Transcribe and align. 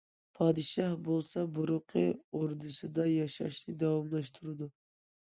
پادىشاھ 0.37 0.93
بولسا، 1.07 1.43
بۇرۇنقى 1.57 2.03
ئوردىسىدا 2.39 3.05
ياشاشنى 3.11 3.77
داۋاملاشتۇرىدۇ. 3.85 4.71